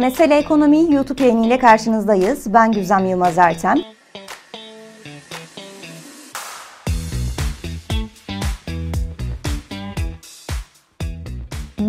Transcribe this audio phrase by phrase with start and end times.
[0.00, 2.54] Mesele Ekonomi YouTube yayını ile karşınızdayız.
[2.54, 3.76] Ben Güzem Yılmaz Ertem.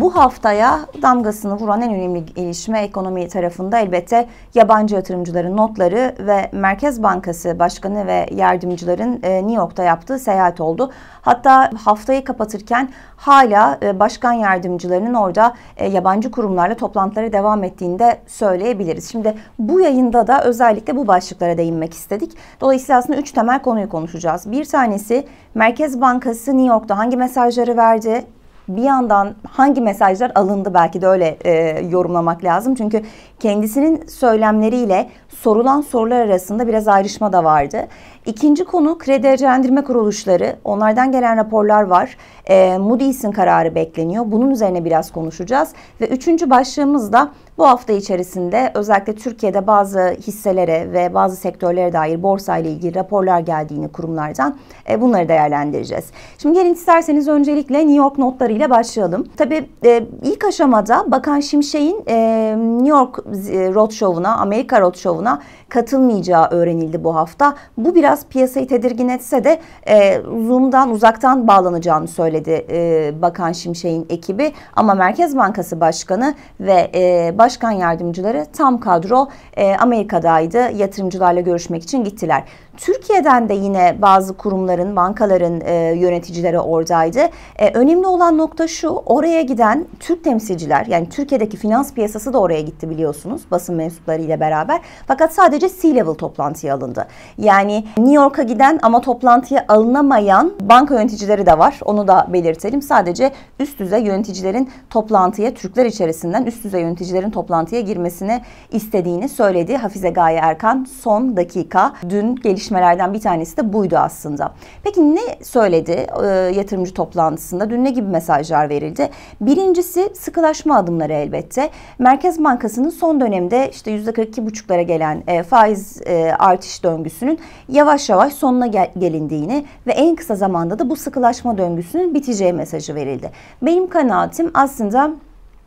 [0.02, 7.02] Bu haftaya damgasını vuran en önemli gelişme ekonomi tarafında elbette yabancı yatırımcıların notları ve Merkez
[7.02, 10.90] Bankası Başkanı ve yardımcıların e, New York'ta yaptığı seyahat oldu.
[11.22, 18.18] Hatta haftayı kapatırken hala e, başkan yardımcılarının orada e, yabancı kurumlarla toplantıları devam ettiğini de
[18.26, 19.10] söyleyebiliriz.
[19.10, 22.32] Şimdi bu yayında da özellikle bu başlıklara değinmek istedik.
[22.60, 24.50] Dolayısıyla aslında üç temel konuyu konuşacağız.
[24.50, 28.24] Bir tanesi Merkez Bankası New York'ta hangi mesajları verdi?
[28.68, 32.74] Bir yandan hangi mesajlar alındı belki de öyle e, yorumlamak lazım.
[32.74, 33.02] Çünkü
[33.40, 37.88] kendisinin söylemleriyle sorulan sorular arasında biraz ayrışma da vardı.
[38.26, 40.56] İkinci konu kredi derecelendirme kuruluşları.
[40.64, 42.16] Onlardan gelen raporlar var.
[42.46, 44.24] E, Moody's'in kararı bekleniyor.
[44.26, 45.72] Bunun üzerine biraz konuşacağız.
[46.00, 47.30] Ve üçüncü başlığımız da
[47.62, 53.40] bu hafta içerisinde özellikle Türkiye'de bazı hisselere ve bazı sektörlere dair borsa ile ilgili raporlar
[53.40, 54.56] geldiğini kurumlardan
[54.90, 56.04] e, bunları değerlendireceğiz.
[56.38, 59.26] Şimdi gelin isterseniz öncelikle New York notlarıyla başlayalım.
[59.36, 62.16] Tabii e, ilk aşamada Bakan Şimşek'in e,
[62.58, 67.54] New York e, Roadshow'una, Amerika Roadshow'una katılmayacağı öğrenildi bu hafta.
[67.76, 69.58] Bu biraz piyasayı tedirgin etse de
[69.88, 74.52] e, Zoom'dan uzaktan bağlanacağını söyledi e, Bakan Şimşek'in ekibi.
[74.76, 80.58] Ama Merkez Bankası Başkanı ve e, Başkan Yardımcıları tam kadro e, Amerika'daydı.
[80.58, 82.44] Yatırımcılarla görüşmek için gittiler.
[82.76, 87.20] Türkiye'den de yine bazı kurumların, bankaların e, yöneticileri oradaydı.
[87.58, 92.60] E, önemli olan nokta şu, oraya giden Türk temsilciler, yani Türkiye'deki finans piyasası da oraya
[92.60, 94.80] gitti biliyorsunuz basın mensupları ile beraber.
[95.06, 97.06] Fakat sadece C-level toplantıya alındı.
[97.38, 101.80] Yani New York'a giden ama toplantıya alınamayan banka yöneticileri de var.
[101.84, 102.82] Onu da belirtelim.
[102.82, 109.76] Sadece üst düzey yöneticilerin toplantıya, Türkler içerisinden üst düzey yöneticilerin toplantıya girmesini istediğini söyledi.
[109.76, 114.52] Hafize Gaye Erkan son dakika dün geliş gelişmelerden bir tanesi de buydu aslında.
[114.82, 117.70] Peki ne söyledi e, yatırımcı toplantısında?
[117.70, 119.10] Dün ne gibi mesajlar verildi?
[119.40, 121.70] Birincisi sıkılaşma adımları elbette.
[121.98, 128.66] Merkez Bankası'nın son dönemde işte %42,5'lara gelen e, faiz e, artış döngüsünün yavaş yavaş sonuna
[128.66, 133.30] gel gelindiğini ve en kısa zamanda da bu sıkılaşma döngüsünün biteceği mesajı verildi.
[133.62, 135.10] Benim kanaatim aslında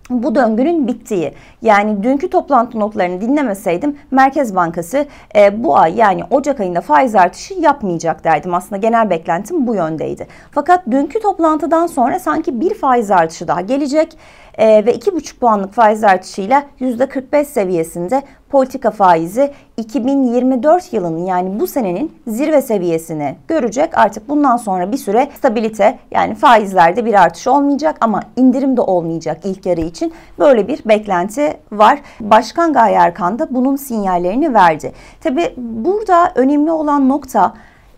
[0.09, 1.33] bu döngünün bittiği.
[1.61, 5.05] Yani dünkü toplantı notlarını dinlemeseydim Merkez Bankası
[5.35, 8.53] e, bu ay yani Ocak ayında faiz artışı yapmayacak derdim.
[8.53, 10.27] Aslında genel beklentim bu yöndeydi.
[10.51, 14.17] Fakat dünkü toplantıdan sonra sanki bir faiz artışı daha gelecek
[14.57, 22.11] e, ve 2,5 puanlık faiz artışıyla %45 seviyesinde politika faizi 2024 yılının yani bu senenin
[22.27, 23.97] zirve seviyesini görecek.
[23.97, 29.37] Artık bundan sonra bir süre stabilite yani faizlerde bir artış olmayacak ama indirim de olmayacak
[29.43, 30.13] ilk yarı için.
[30.39, 31.99] Böyle bir beklenti var.
[32.19, 34.91] Başkan Gaye Erkan da bunun sinyallerini verdi.
[35.23, 37.53] Tabi burada önemli olan nokta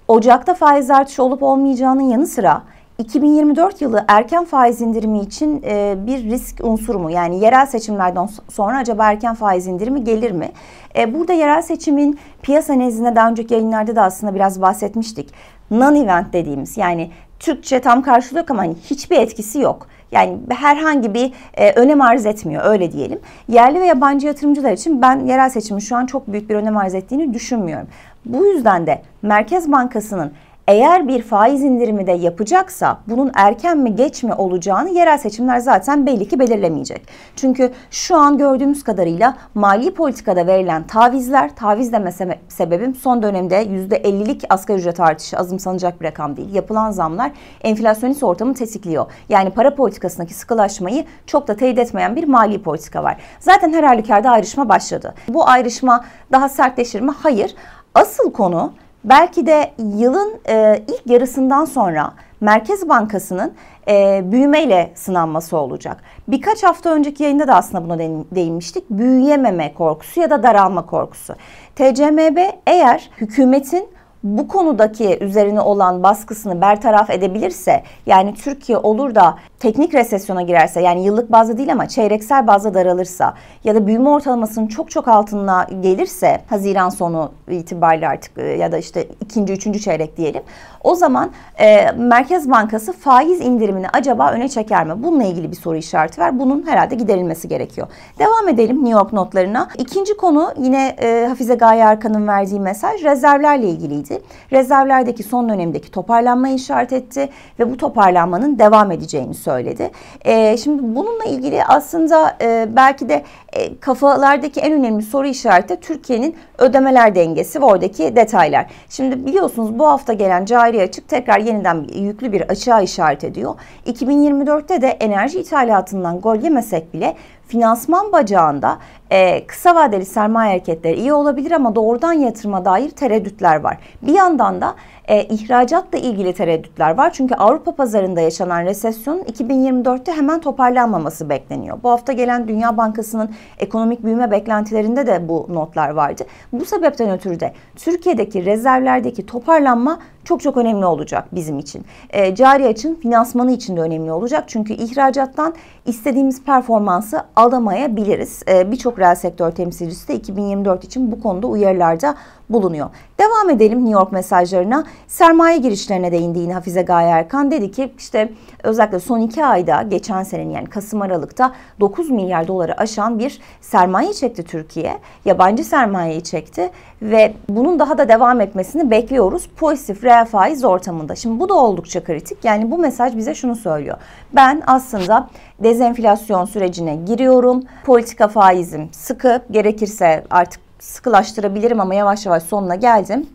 [0.07, 2.61] Ocak'ta faiz artışı olup olmayacağının yanı sıra
[2.97, 7.11] 2024 yılı erken faiz indirimi için e, bir risk unsuru mu?
[7.11, 10.49] Yani yerel seçimlerden sonra acaba erken faiz indirimi gelir mi?
[10.97, 15.29] E, burada yerel seçimin piyasa nezdinde daha önceki yayınlarda da aslında biraz bahsetmiştik.
[15.71, 19.87] Non-event dediğimiz yani Türkçe tam karşılığı yok ama hani hiçbir etkisi yok.
[20.11, 23.19] Yani herhangi bir e, önem arz etmiyor öyle diyelim.
[23.47, 26.95] Yerli ve yabancı yatırımcılar için ben yerel seçimin şu an çok büyük bir önem arz
[26.95, 27.87] ettiğini düşünmüyorum.
[28.25, 30.31] Bu yüzden de Merkez Bankası'nın
[30.67, 36.05] eğer bir faiz indirimi de yapacaksa bunun erken mi geç mi olacağını yerel seçimler zaten
[36.05, 37.07] belli ki belirlemeyecek.
[37.35, 42.11] Çünkü şu an gördüğümüz kadarıyla mali politikada verilen tavizler, taviz deme
[42.49, 46.53] sebebim son dönemde %50'lik asgari ücret artışı azımsanacak bir rakam değil.
[46.53, 49.05] Yapılan zamlar enflasyonist ortamı tetikliyor.
[49.29, 53.17] Yani para politikasındaki sıkılaşmayı çok da teyit etmeyen bir mali politika var.
[53.39, 55.13] Zaten her halükarda ayrışma başladı.
[55.27, 57.11] Bu ayrışma daha sertleşir mi?
[57.23, 57.55] Hayır.
[57.95, 63.53] Asıl konu belki de yılın e, ilk yarısından sonra Merkez Bankası'nın
[63.87, 65.97] e, büyümeyle sınanması olacak.
[66.27, 67.99] Birkaç hafta önceki yayında da aslında buna
[68.35, 68.89] değinmiştik.
[68.89, 71.35] Büyüyememe korkusu ya da daralma korkusu.
[71.75, 72.37] TCMB
[72.67, 73.89] eğer hükümetin
[74.23, 81.05] bu konudaki üzerine olan baskısını bertaraf edebilirse yani Türkiye olur da teknik resesyona girerse yani
[81.05, 83.33] yıllık bazda değil ama çeyreksel bazda daralırsa
[83.63, 88.77] ya da büyüme ortalamasının çok çok altına gelirse Haziran sonu itibariyle artık e, ya da
[88.77, 90.43] işte ikinci üçüncü çeyrek diyelim
[90.83, 95.03] o zaman e, Merkez Bankası faiz indirimini acaba öne çeker mi?
[95.03, 96.39] Bununla ilgili bir soru işareti var.
[96.39, 97.87] Bunun herhalde giderilmesi gerekiyor.
[98.19, 99.67] Devam edelim New York notlarına.
[99.77, 104.23] İkinci konu yine e, Hafize Gaye Arkan'ın verdiği mesaj rezervlerle ilgiliydi önemliydi.
[104.51, 109.91] Rezervlerdeki son dönemdeki toparlanmayı işaret etti ve bu toparlanmanın devam edeceğini söyledi.
[110.25, 113.23] E, şimdi bununla ilgili aslında e, belki de
[113.53, 118.65] e, kafalardaki en önemli soru işareti Türkiye'nin ödemeler dengesi ve oradaki detaylar.
[118.89, 123.55] Şimdi biliyorsunuz bu hafta gelen cari açık tekrar yeniden yüklü bir açığa işaret ediyor.
[123.85, 127.15] 2024'te de enerji ithalatından gol yemesek bile
[127.47, 128.77] finansman bacağında
[129.09, 133.77] e, kısa vadeli sermaye hareketleri iyi olabilir ama doğrudan yatırıma dair tereddütler var.
[134.01, 134.75] Bir yandan da
[135.07, 137.13] e, ihracatla ilgili tereddütler var.
[137.13, 141.77] Çünkü Avrupa pazarında yaşanan resesyonun 2024'te hemen toparlanmaması bekleniyor.
[141.83, 146.23] Bu hafta gelen Dünya Bankası'nın ekonomik büyüme beklentilerinde de bu notlar vardı.
[146.53, 151.85] Bu sebepten ötürü de Türkiye'deki rezervlerdeki toparlanma çok çok önemli olacak bizim için.
[152.09, 154.43] E, cari açın finansmanı için de önemli olacak.
[154.47, 155.53] Çünkü ihracattan
[155.85, 158.43] istediğimiz performansı alamayabiliriz.
[158.47, 162.15] E, Birçok reel sektör temsilcisi de 2024 için bu konuda uyarılarda
[162.49, 162.89] bulunuyor.
[163.19, 164.83] Devam edelim New York mesajlarına.
[165.07, 167.51] Sermaye girişlerine değindi yine Hafize Gaye Erkan.
[167.51, 168.31] Dedi ki işte
[168.63, 174.13] özellikle son iki ayda geçen senenin yani Kasım Aralık'ta 9 milyar doları aşan bir sermaye
[174.13, 174.97] çekti Türkiye.
[175.25, 176.69] Yabancı sermayeyi çekti
[177.01, 179.47] ve bunun daha da devam etmesini bekliyoruz.
[179.47, 181.15] Pozitif reel faiz ortamında.
[181.15, 182.45] Şimdi bu da oldukça kritik.
[182.45, 183.97] Yani bu mesaj bize şunu söylüyor.
[184.35, 185.29] Ben aslında
[185.59, 187.63] dezenflasyon sürecine giriyorum.
[187.85, 189.41] Politika faizim sıkı.
[189.51, 193.27] Gerekirse artık sıkılaştırabilirim ama yavaş yavaş sonuna geldim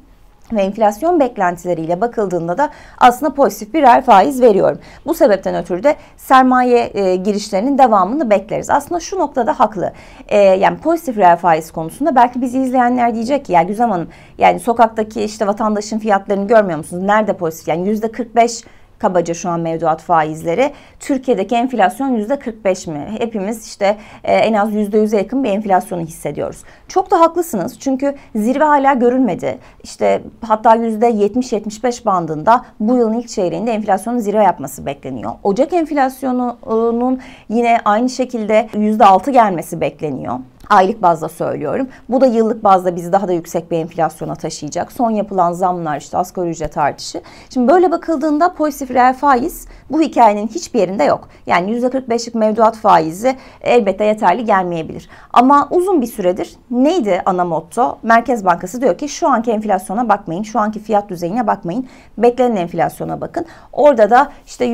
[0.56, 4.78] ve enflasyon beklentileriyle bakıldığında da aslında pozitif bir reel faiz veriyorum.
[5.06, 8.70] Bu sebepten ötürü de sermaye e, girişlerinin devamını bekleriz.
[8.70, 9.93] Aslında şu noktada haklı.
[10.28, 14.08] E, yani pozitif reel faiz konusunda belki bizi izleyenler diyecek ki ya Güzem Hanım
[14.38, 17.02] yani sokaktaki işte vatandaşın fiyatlarını görmüyor musunuz?
[17.02, 17.69] Nerede pozitif?
[17.69, 18.64] Yani yüzde 45
[19.02, 20.72] kabaca şu an mevduat faizleri.
[21.00, 23.06] Türkiye'deki enflasyon yüzde 45 mi?
[23.19, 26.62] Hepimiz işte e, en az yüzde yüze yakın bir enflasyonu hissediyoruz.
[26.88, 29.58] Çok da haklısınız çünkü zirve hala görülmedi.
[29.82, 35.32] İşte hatta yüzde 70-75 bandında bu yılın ilk çeyreğinde enflasyonun zirve yapması bekleniyor.
[35.43, 40.38] Ocak enflasyonunun yine aynı şekilde yüzde 6 gelmesi bekleniyor.
[40.70, 41.88] Aylık bazda söylüyorum.
[42.09, 44.93] Bu da yıllık bazda bizi daha da yüksek bir enflasyona taşıyacak.
[44.93, 47.23] Son yapılan zamlar işte asgari ücret artışı.
[47.50, 51.29] Şimdi böyle bakıldığında pozitif reel faiz bu hikayenin hiçbir yerinde yok.
[51.47, 55.09] Yani %45'lik mevduat faizi elbette yeterli gelmeyebilir.
[55.32, 57.99] Ama uzun bir süredir neydi ana motto?
[58.03, 61.88] Merkez Bankası diyor ki şu anki enflasyona bakmayın, şu anki fiyat düzeyine bakmayın.
[62.19, 63.47] Beklenen enflasyona bakın.
[63.73, 64.64] Orada da işte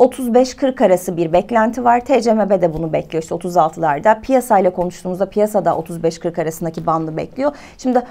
[0.00, 2.00] %35-40 arası bir beklenti var.
[2.00, 4.20] TCMB de bunu bekliyor işte 36'larda.
[4.20, 7.52] Piyasayla konuştuğumuzda piyasada 35-40 arasındaki bandı bekliyor.
[7.78, 8.02] Şimdi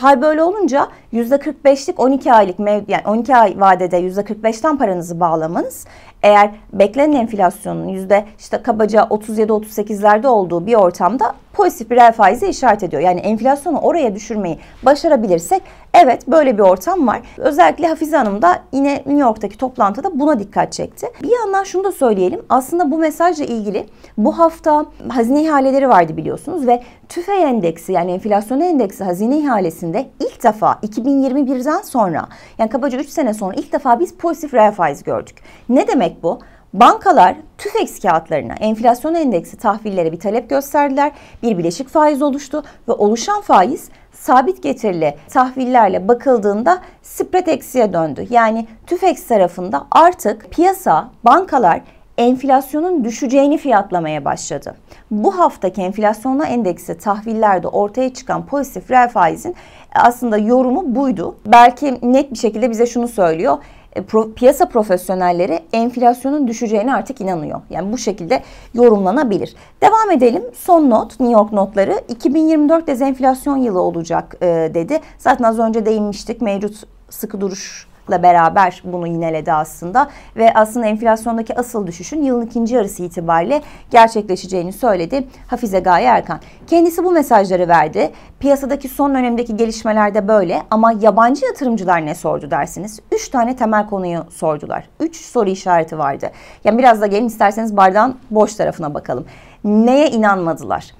[0.00, 2.58] hal böyle olunca %45'lik 12 aylık
[2.88, 5.86] yani 12 ay vadede %45'ten paranızı bağlamanız
[6.26, 12.82] eğer beklenen enflasyonun yüzde işte kabaca 37-38'lerde olduğu bir ortamda pozitif bir reel faize işaret
[12.82, 13.02] ediyor.
[13.02, 15.62] Yani enflasyonu oraya düşürmeyi başarabilirsek
[15.94, 17.20] evet böyle bir ortam var.
[17.38, 21.06] Özellikle Hafize Hanım da yine New York'taki toplantıda buna dikkat çekti.
[21.22, 22.40] Bir yandan şunu da söyleyelim.
[22.48, 23.86] Aslında bu mesajla ilgili
[24.18, 30.42] bu hafta hazine ihaleleri vardı biliyorsunuz ve TÜFE endeksi yani enflasyon endeksi hazine ihalesinde ilk
[30.42, 35.36] defa 2021'den sonra yani kabaca 3 sene sonra ilk defa biz pozitif reel faiz gördük.
[35.68, 36.40] Ne demek bu?
[36.74, 41.12] Bankalar TÜFEX kağıtlarına enflasyon endeksi tahvillere bir talep gösterdiler.
[41.42, 48.26] Bir bileşik faiz oluştu ve oluşan faiz sabit getirili tahvillerle bakıldığında spread eksiye döndü.
[48.30, 51.80] Yani TÜFEX tarafında artık piyasa, bankalar
[52.18, 54.74] enflasyonun düşeceğini fiyatlamaya başladı.
[55.10, 59.54] Bu haftaki enflasyonla endeksi tahvillerde ortaya çıkan pozitif reel faizin
[59.94, 61.36] aslında yorumu buydu.
[61.46, 63.58] Belki net bir şekilde bize şunu söylüyor.
[63.96, 67.60] E, pro, piyasa profesyonelleri enflasyonun düşeceğine artık inanıyor.
[67.70, 68.42] Yani bu şekilde
[68.74, 69.54] yorumlanabilir.
[69.82, 70.42] Devam edelim.
[70.54, 75.00] Son not, New York notları 2024 dezenflasyon yılı olacak e, dedi.
[75.18, 76.40] Zaten az önce değinmiştik.
[76.40, 83.02] Mevcut sıkı duruş beraber bunu yineledi aslında ve aslında enflasyondaki asıl düşüşün yılın ikinci yarısı
[83.02, 86.40] itibariyle gerçekleşeceğini söyledi Hafize Gaye Erkan.
[86.66, 88.10] Kendisi bu mesajları verdi.
[88.40, 93.00] Piyasadaki son dönemdeki gelişmeler de böyle ama yabancı yatırımcılar ne sordu dersiniz?
[93.12, 94.88] Üç tane temel konuyu sordular.
[95.00, 96.30] Üç soru işareti vardı.
[96.64, 99.26] Yani biraz da gelin isterseniz bardağın boş tarafına bakalım.
[99.64, 100.94] Neye inanmadılar?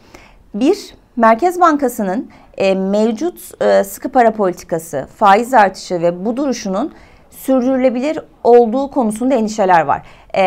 [0.55, 6.93] Bir, Merkez Bankası'nın e, mevcut e, sıkı para politikası, faiz artışı ve bu duruşunun
[7.31, 10.03] sürdürülebilir olduğu konusunda endişeler var.
[10.35, 10.43] E,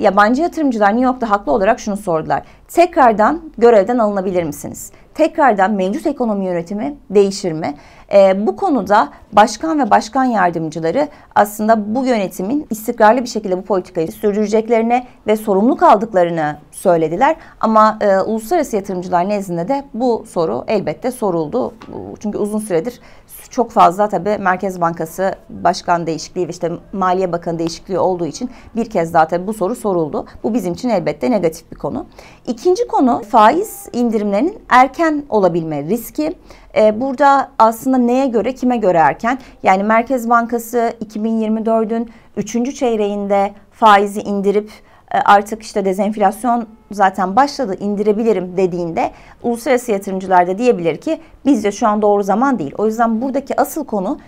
[0.00, 2.42] yabancı yatırımcılar New York'ta haklı olarak şunu sordular.
[2.68, 4.92] Tekrardan görevden alınabilir misiniz?
[5.18, 7.74] Tekrardan mevcut ekonomi yönetimi değişir mi?
[8.12, 14.12] E, bu konuda başkan ve başkan yardımcıları aslında bu yönetimin istikrarlı bir şekilde bu politikayı
[14.12, 17.36] sürdüreceklerine ve sorumluluk aldıklarını söylediler.
[17.60, 21.74] Ama e, uluslararası yatırımcılar nezdinde de bu soru elbette soruldu.
[22.20, 23.00] Çünkü uzun süredir
[23.50, 28.90] çok fazla tabii Merkez Bankası Başkan değişikliği ve işte Maliye Bakanı değişikliği olduğu için bir
[28.90, 30.26] kez daha tabii bu soru soruldu.
[30.42, 32.06] Bu bizim için elbette negatif bir konu.
[32.46, 36.34] İkinci konu faiz indirimlerinin erken olabilme riski.
[36.76, 39.38] Ee, burada aslında neye göre, kime göre erken?
[39.62, 42.76] Yani Merkez Bankası 2024'ün 3.
[42.76, 44.70] çeyreğinde faizi indirip
[45.10, 49.10] artık işte dezenflasyon zaten başladı indirebilirim dediğinde
[49.42, 52.74] uluslararası yatırımcılar da diyebilir ki bizce şu an doğru zaman değil.
[52.78, 54.18] O yüzden buradaki asıl konu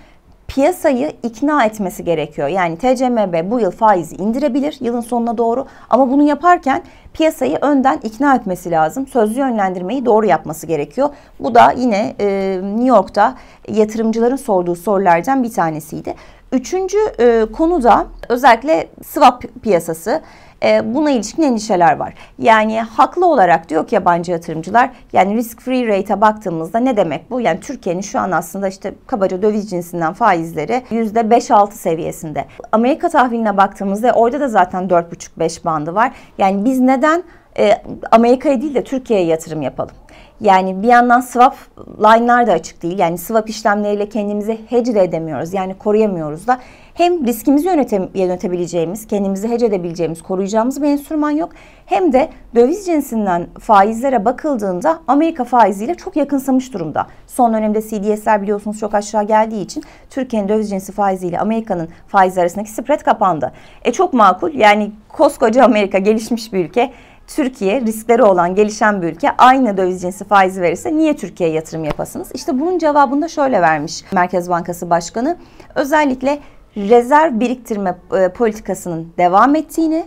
[0.54, 2.48] piyasayı ikna etmesi gerekiyor.
[2.48, 6.82] Yani TCMB bu yıl faizi indirebilir yılın sonuna doğru ama bunu yaparken
[7.12, 9.06] piyasayı önden ikna etmesi lazım.
[9.06, 11.08] Sözlü yönlendirmeyi doğru yapması gerekiyor.
[11.40, 13.34] Bu da yine e, New York'ta
[13.68, 16.14] yatırımcıların sorduğu sorulardan bir tanesiydi.
[16.52, 20.20] Üçüncü e, konu da özellikle swap piyasası.
[20.62, 22.14] E, buna ilişkin endişeler var.
[22.38, 27.40] Yani haklı olarak diyor ki yabancı yatırımcılar yani risk free rate'e baktığımızda ne demek bu?
[27.40, 32.44] Yani Türkiye'nin şu an aslında işte kabaca döviz cinsinden faizleri %5-6 seviyesinde.
[32.72, 36.12] Amerika tahviline baktığımızda orada da zaten 4,5-5 bandı var.
[36.38, 37.22] Yani biz neden
[37.58, 39.94] e, Amerika'ya değil de Türkiye'ye yatırım yapalım?
[40.40, 41.56] Yani bir yandan swap
[41.98, 42.98] line'lar da açık değil.
[42.98, 45.54] Yani swap işlemleriyle kendimizi hedge de edemiyoruz.
[45.54, 46.58] Yani koruyamıyoruz da.
[46.94, 51.50] Hem riskimizi yönete, yönetebileceğimiz, kendimizi hedge edebileceğimiz, koruyacağımız bir enstrüman yok.
[51.86, 57.06] Hem de döviz cinsinden faizlere bakıldığında Amerika faiziyle çok yakınsamış durumda.
[57.26, 62.70] Son dönemde CDS'ler biliyorsunuz çok aşağı geldiği için Türkiye'nin döviz cinsi faiziyle Amerika'nın faiz arasındaki
[62.70, 63.52] spread kapandı.
[63.84, 66.92] E çok makul yani koskoca Amerika gelişmiş bir ülke
[67.36, 72.28] Türkiye riskleri olan gelişen bir ülke aynı döviz cinsi faizi verirse niye Türkiye'ye yatırım yapasınız?
[72.34, 75.36] İşte bunun cevabını da şöyle vermiş Merkez Bankası Başkanı.
[75.74, 76.38] Özellikle
[76.76, 80.06] rezerv biriktirme e, politikasının devam ettiğini,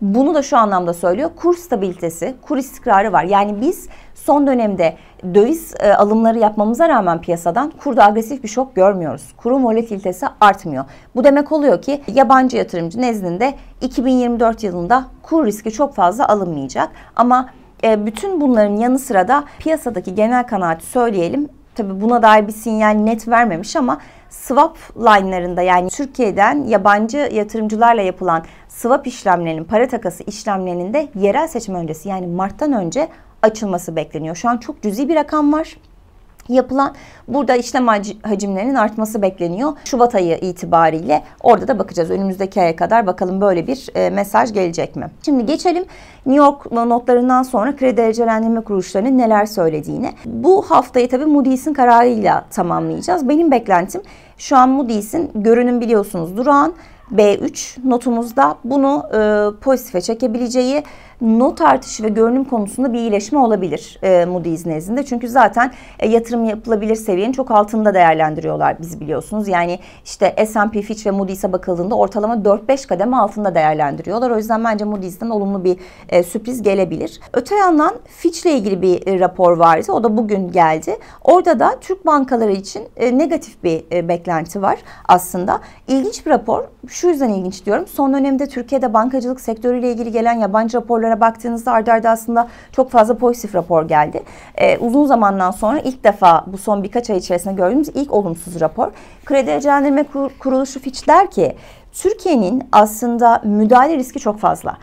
[0.00, 1.30] bunu da şu anlamda söylüyor.
[1.36, 3.24] Kur stabilitesi, kur istikrarı var.
[3.24, 4.96] Yani biz son dönemde
[5.34, 9.32] döviz e, alımları yapmamıza rağmen piyasadan kurda agresif bir şok görmüyoruz.
[9.36, 10.84] Kurun volatilitesi artmıyor.
[11.16, 16.88] Bu demek oluyor ki yabancı yatırımcı nezdinde 2024 yılında kur riski çok fazla alınmayacak.
[17.16, 17.48] Ama
[17.84, 21.48] e, bütün bunların yanı sıra da piyasadaki genel kanaati söyleyelim.
[21.74, 24.00] Tabii buna dair bir sinyal net vermemiş ama
[24.30, 31.74] swap line'larında yani Türkiye'den yabancı yatırımcılarla yapılan swap işlemlerinin, para takası işlemlerinin de yerel seçim
[31.74, 33.08] öncesi yani Mart'tan önce
[33.42, 34.36] açılması bekleniyor.
[34.36, 35.76] Şu an çok cüzi bir rakam var
[36.48, 36.94] yapılan
[37.28, 37.86] burada işlem
[38.22, 39.72] hacimlerinin artması bekleniyor.
[39.84, 42.10] Şubat ayı itibariyle orada da bakacağız.
[42.10, 45.10] Önümüzdeki aya kadar bakalım böyle bir e, mesaj gelecek mi?
[45.24, 45.84] Şimdi geçelim
[46.26, 50.12] New York notlarından sonra kredi derecelendirme kuruluşlarının neler söylediğine.
[50.24, 53.28] Bu haftayı tabii Moody's'in kararıyla tamamlayacağız.
[53.28, 54.02] Benim beklentim
[54.38, 56.74] şu an Moody's'in görünüm biliyorsunuz durağan
[57.12, 60.82] B3 notumuzda bunu e, pozitife çekebileceği
[61.20, 65.04] not artışı ve görünüm konusunda bir iyileşme olabilir e, Moody's nezdinde.
[65.04, 69.48] Çünkü zaten e, yatırım yapılabilir seviyenin çok altında değerlendiriyorlar biz biliyorsunuz.
[69.48, 74.30] Yani işte S&P Fitch ve Moody's'e bakıldığında ortalama 4-5 kademe altında değerlendiriyorlar.
[74.30, 75.76] O yüzden bence Moody's'ten olumlu bir
[76.08, 77.20] e, sürpriz gelebilir.
[77.32, 79.92] Öte yandan Fitch ile ilgili bir e, rapor vardı.
[79.92, 80.96] O da bugün geldi.
[81.24, 84.78] Orada da Türk bankaları için e, negatif bir e, beklenti var
[85.08, 85.60] aslında.
[85.88, 86.64] İlginç bir rapor.
[86.88, 87.86] Şu yüzden ilginç diyorum.
[87.86, 92.90] Son dönemde Türkiye'de bankacılık sektörüyle ilgili gelen yabancı raporlara raporlara baktığınızda ardarda arda aslında çok
[92.90, 94.22] fazla pozitif rapor geldi.
[94.54, 98.90] Ee, uzun zamandan sonra ilk defa bu son birkaç ay içerisinde gördüğümüz ilk olumsuz rapor.
[99.24, 100.04] Kredi Derecelendirme
[100.38, 101.56] Kuruluşu Fitch der ki
[101.92, 104.76] Türkiye'nin aslında müdahale riski çok fazla.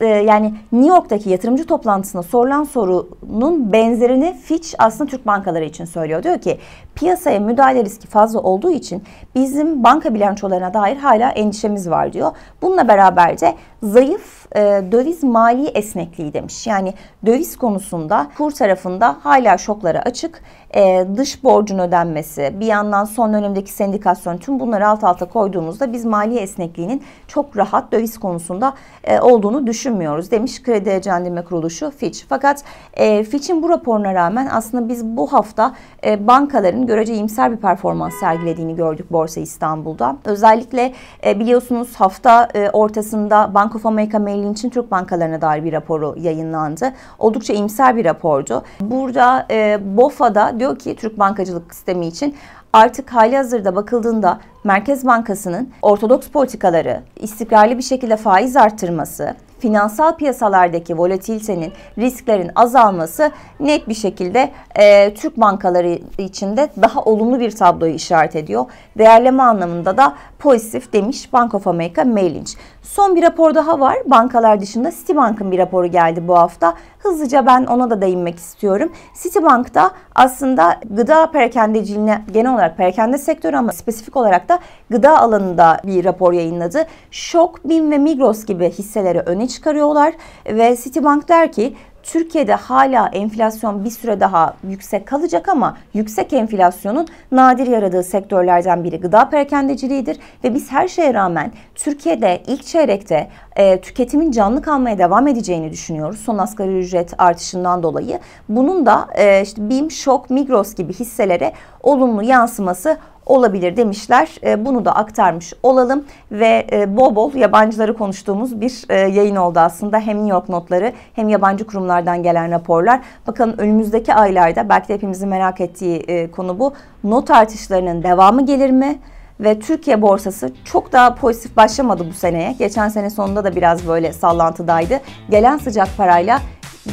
[0.00, 6.22] E, yani New York'taki yatırımcı toplantısında sorulan sorunun benzerini Fitch aslında Türk bankaları için söylüyor.
[6.22, 6.58] Diyor ki
[6.94, 9.02] piyasaya müdahale riski fazla olduğu için
[9.34, 12.32] bizim banka bilançolarına dair hala endişemiz var diyor.
[12.62, 14.60] Bununla beraber de zayıf e,
[14.92, 16.66] döviz mali esnekliği demiş.
[16.66, 16.94] Yani
[17.26, 20.42] döviz konusunda kur tarafında hala şoklara açık.
[20.74, 26.04] E, dış borcun ödenmesi, bir yandan son dönemdeki sendikasyon tüm bunları alt alta koyduğumuzda biz
[26.04, 32.20] mali esnekliğinin çok rahat döviz konusunda e, olduğunu düşünmüyoruz demiş Kredi Derecelendirme Kuruluşu Fitch.
[32.28, 32.64] Fakat
[32.94, 38.14] e, Fitch'in bu raporuna rağmen aslında biz bu hafta e, bankaların görece iyimser bir performans
[38.20, 40.16] sergilediğini gördük Borsa İstanbul'da.
[40.24, 40.92] Özellikle
[41.26, 46.14] e, biliyorsunuz hafta e, ortasında Bank of America Merrill Lynch'in Türk bankalarına dair bir raporu
[46.18, 46.92] yayınlandı.
[47.18, 48.62] Oldukça iyimser bir rapordu.
[48.80, 52.34] Burada e, BOFA'da diyor ki Türk bankacılık sistemi için
[52.72, 60.98] artık hali hazırda bakıldığında Merkez Bankası'nın ortodoks politikaları, istikrarlı bir şekilde faiz arttırması, finansal piyasalardaki
[60.98, 63.30] volatilitenin, risklerin azalması
[63.60, 68.64] net bir şekilde e, Türk bankaları içinde daha olumlu bir tabloyu işaret ediyor.
[68.98, 72.44] Değerleme anlamında da pozitif demiş Bank of America Merrill.
[72.82, 73.96] Son bir rapor daha var.
[74.06, 76.74] Bankalar dışında Citibank'ın bir raporu geldi bu hafta.
[76.98, 78.92] Hızlıca ben ona da değinmek istiyorum.
[79.22, 84.55] Citibank'ta aslında gıda perakendeciliğine genel olarak perakende sektörü ama spesifik olarak da
[84.90, 86.86] gıda alanında bir rapor yayınladı.
[87.10, 90.14] Şok, BİM ve Migros gibi hisseleri öne çıkarıyorlar
[90.46, 97.08] ve Citibank der ki Türkiye'de hala enflasyon bir süre daha yüksek kalacak ama yüksek enflasyonun
[97.32, 103.80] nadir yaradığı sektörlerden biri gıda perakendeciliğidir ve biz her şeye rağmen Türkiye'de ilk çeyrekte e,
[103.80, 106.18] tüketimin canlı kalmaya devam edeceğini düşünüyoruz.
[106.20, 108.18] Son asgari ücret artışından dolayı.
[108.48, 114.28] Bunun da e, işte BİM, Şok, Migros gibi hisselere olumlu yansıması olabilir demişler.
[114.44, 119.58] E, bunu da aktarmış olalım ve e, bol bol yabancıları konuştuğumuz bir e, yayın oldu
[119.58, 120.00] aslında.
[120.00, 123.00] Hem New York notları hem yabancı kurumlardan gelen raporlar.
[123.26, 126.72] Bakalım önümüzdeki aylarda belki de hepimizin merak ettiği konu bu.
[127.04, 128.98] Not artışlarının devamı gelir mi?
[129.40, 132.52] ve Türkiye borsası çok daha pozitif başlamadı bu seneye.
[132.58, 135.00] Geçen sene sonunda da biraz böyle sallantıdaydı.
[135.30, 136.40] Gelen sıcak parayla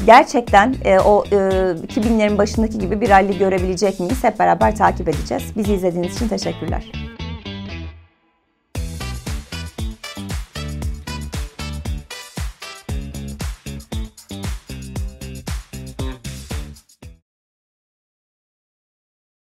[0.05, 4.23] gerçekten e, o e, 2000'lerin başındaki gibi bir rally görebilecek miyiz?
[4.23, 5.43] Hep beraber takip edeceğiz.
[5.57, 7.02] Bizi izlediğiniz için teşekkürler.